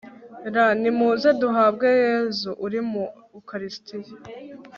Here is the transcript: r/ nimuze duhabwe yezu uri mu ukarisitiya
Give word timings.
r/ 0.53 0.55
nimuze 0.81 1.29
duhabwe 1.41 1.87
yezu 2.03 2.49
uri 2.65 2.79
mu 2.89 3.05
ukarisitiya 3.39 4.13